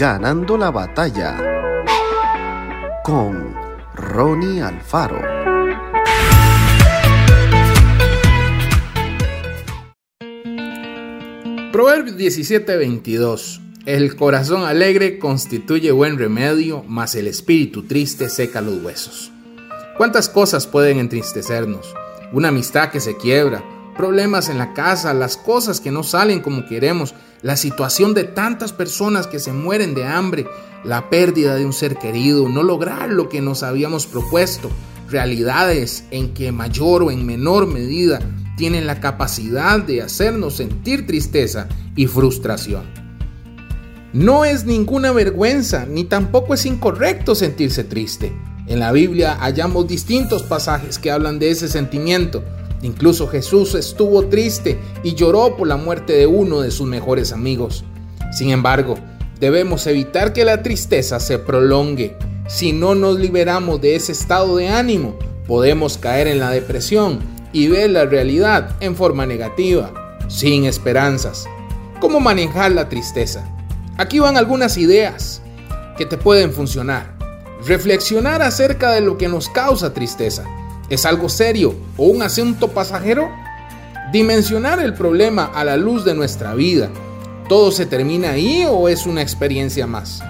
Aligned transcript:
Ganando 0.00 0.56
la 0.56 0.70
batalla 0.70 1.36
con 3.04 3.54
Ronnie 3.94 4.62
Alfaro. 4.62 5.20
Proverbios 11.70 12.16
17:22 12.16 13.60
El 13.84 14.16
corazón 14.16 14.64
alegre 14.64 15.18
constituye 15.18 15.92
buen 15.92 16.16
remedio, 16.16 16.82
mas 16.88 17.14
el 17.14 17.26
espíritu 17.26 17.82
triste 17.82 18.30
seca 18.30 18.62
los 18.62 18.82
huesos. 18.82 19.30
¿Cuántas 19.98 20.30
cosas 20.30 20.66
pueden 20.66 20.98
entristecernos? 20.98 21.94
Una 22.32 22.48
amistad 22.48 22.90
que 22.90 23.00
se 23.00 23.18
quiebra, 23.18 23.62
problemas 24.00 24.48
en 24.48 24.56
la 24.56 24.72
casa, 24.72 25.12
las 25.12 25.36
cosas 25.36 25.78
que 25.78 25.90
no 25.90 26.02
salen 26.02 26.40
como 26.40 26.64
queremos, 26.64 27.14
la 27.42 27.54
situación 27.54 28.14
de 28.14 28.24
tantas 28.24 28.72
personas 28.72 29.26
que 29.26 29.38
se 29.38 29.52
mueren 29.52 29.94
de 29.94 30.06
hambre, 30.06 30.46
la 30.84 31.10
pérdida 31.10 31.54
de 31.54 31.66
un 31.66 31.74
ser 31.74 31.96
querido, 31.96 32.48
no 32.48 32.62
lograr 32.62 33.10
lo 33.10 33.28
que 33.28 33.42
nos 33.42 33.62
habíamos 33.62 34.06
propuesto, 34.06 34.70
realidades 35.10 36.04
en 36.10 36.32
que 36.32 36.50
mayor 36.50 37.02
o 37.02 37.10
en 37.10 37.26
menor 37.26 37.66
medida 37.66 38.20
tienen 38.56 38.86
la 38.86 39.00
capacidad 39.00 39.78
de 39.78 40.00
hacernos 40.00 40.56
sentir 40.56 41.06
tristeza 41.06 41.68
y 41.94 42.06
frustración. 42.06 42.84
No 44.14 44.46
es 44.46 44.64
ninguna 44.64 45.12
vergüenza 45.12 45.84
ni 45.84 46.04
tampoco 46.04 46.54
es 46.54 46.64
incorrecto 46.64 47.34
sentirse 47.34 47.84
triste. 47.84 48.32
En 48.66 48.80
la 48.80 48.92
Biblia 48.92 49.36
hallamos 49.38 49.86
distintos 49.86 50.42
pasajes 50.42 50.98
que 50.98 51.10
hablan 51.10 51.38
de 51.38 51.50
ese 51.50 51.68
sentimiento. 51.68 52.42
Incluso 52.82 53.28
Jesús 53.28 53.74
estuvo 53.74 54.26
triste 54.26 54.78
y 55.02 55.14
lloró 55.14 55.56
por 55.56 55.68
la 55.68 55.76
muerte 55.76 56.14
de 56.14 56.26
uno 56.26 56.60
de 56.60 56.70
sus 56.70 56.86
mejores 56.86 57.32
amigos. 57.32 57.84
Sin 58.32 58.50
embargo, 58.50 58.96
debemos 59.38 59.86
evitar 59.86 60.32
que 60.32 60.44
la 60.44 60.62
tristeza 60.62 61.20
se 61.20 61.38
prolongue. 61.38 62.16
Si 62.48 62.72
no 62.72 62.94
nos 62.94 63.18
liberamos 63.18 63.80
de 63.80 63.96
ese 63.96 64.12
estado 64.12 64.56
de 64.56 64.68
ánimo, 64.68 65.18
podemos 65.46 65.98
caer 65.98 66.26
en 66.26 66.38
la 66.38 66.50
depresión 66.50 67.20
y 67.52 67.68
ver 67.68 67.90
la 67.90 68.04
realidad 68.04 68.76
en 68.80 68.96
forma 68.96 69.26
negativa, 69.26 69.92
sin 70.28 70.64
esperanzas. 70.64 71.46
¿Cómo 72.00 72.20
manejar 72.20 72.72
la 72.72 72.88
tristeza? 72.88 73.44
Aquí 73.98 74.18
van 74.20 74.36
algunas 74.36 74.78
ideas 74.78 75.42
que 75.98 76.06
te 76.06 76.16
pueden 76.16 76.52
funcionar. 76.52 77.14
Reflexionar 77.66 78.40
acerca 78.40 78.92
de 78.92 79.02
lo 79.02 79.18
que 79.18 79.28
nos 79.28 79.50
causa 79.50 79.92
tristeza. 79.92 80.44
¿Es 80.90 81.06
algo 81.06 81.28
serio 81.28 81.74
o 81.96 82.06
un 82.06 82.20
asunto 82.22 82.68
pasajero? 82.68 83.30
Dimensionar 84.12 84.80
el 84.80 84.92
problema 84.92 85.44
a 85.54 85.64
la 85.64 85.76
luz 85.76 86.04
de 86.04 86.14
nuestra 86.14 86.54
vida. 86.54 86.90
¿Todo 87.48 87.70
se 87.70 87.86
termina 87.86 88.30
ahí 88.32 88.66
o 88.68 88.88
es 88.88 89.06
una 89.06 89.22
experiencia 89.22 89.86
más? 89.86 90.20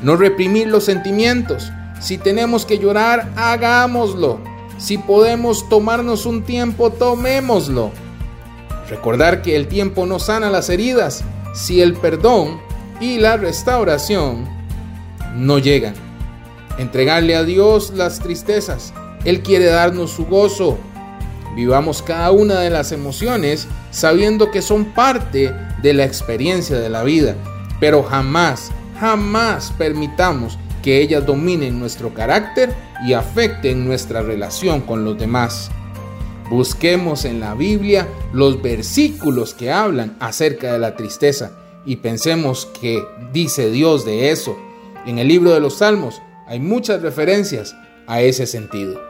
No 0.00 0.16
reprimir 0.16 0.68
los 0.68 0.84
sentimientos. 0.84 1.72
Si 2.00 2.18
tenemos 2.18 2.64
que 2.64 2.78
llorar, 2.78 3.30
hagámoslo. 3.36 4.38
Si 4.78 4.96
podemos 4.96 5.68
tomarnos 5.68 6.24
un 6.24 6.44
tiempo, 6.44 6.90
tomémoslo. 6.90 7.90
Recordar 8.88 9.42
que 9.42 9.56
el 9.56 9.66
tiempo 9.66 10.06
no 10.06 10.20
sana 10.20 10.50
las 10.50 10.70
heridas 10.70 11.24
si 11.52 11.82
el 11.82 11.94
perdón 11.94 12.60
y 13.00 13.18
la 13.18 13.36
restauración 13.36 14.48
no 15.34 15.58
llegan. 15.58 15.94
Entregarle 16.78 17.34
a 17.34 17.42
Dios 17.42 17.92
las 17.94 18.20
tristezas. 18.20 18.92
Él 19.24 19.42
quiere 19.42 19.66
darnos 19.66 20.12
su 20.12 20.26
gozo. 20.26 20.78
Vivamos 21.54 22.02
cada 22.02 22.30
una 22.30 22.60
de 22.60 22.70
las 22.70 22.92
emociones 22.92 23.66
sabiendo 23.90 24.50
que 24.50 24.62
son 24.62 24.86
parte 24.86 25.52
de 25.82 25.92
la 25.92 26.04
experiencia 26.04 26.78
de 26.78 26.88
la 26.88 27.02
vida, 27.02 27.34
pero 27.80 28.02
jamás, 28.02 28.70
jamás 28.98 29.72
permitamos 29.76 30.58
que 30.82 31.00
ellas 31.00 31.26
dominen 31.26 31.78
nuestro 31.78 32.14
carácter 32.14 32.72
y 33.06 33.12
afecten 33.12 33.84
nuestra 33.86 34.22
relación 34.22 34.80
con 34.80 35.04
los 35.04 35.18
demás. 35.18 35.70
Busquemos 36.48 37.24
en 37.24 37.40
la 37.40 37.54
Biblia 37.54 38.08
los 38.32 38.60
versículos 38.60 39.54
que 39.54 39.70
hablan 39.70 40.16
acerca 40.20 40.72
de 40.72 40.78
la 40.78 40.96
tristeza 40.96 41.52
y 41.86 41.96
pensemos 41.96 42.66
que 42.80 43.02
dice 43.32 43.70
Dios 43.70 44.04
de 44.04 44.30
eso. 44.30 44.56
En 45.06 45.18
el 45.18 45.28
libro 45.28 45.52
de 45.52 45.60
los 45.60 45.78
Salmos 45.78 46.20
hay 46.46 46.60
muchas 46.60 47.02
referencias 47.02 47.74
a 48.06 48.20
ese 48.20 48.46
sentido. 48.46 49.09